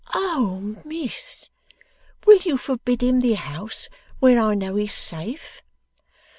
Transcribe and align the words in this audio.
'Oh, 0.15 0.77
Miss, 0.83 1.51
will 2.25 2.37
you 2.39 2.57
forbid 2.57 3.03
him 3.03 3.21
the 3.21 3.33
house 3.35 3.87
where 4.17 4.39
I 4.39 4.55
know 4.55 4.75
he's 4.75 4.95
safe? 4.95 5.61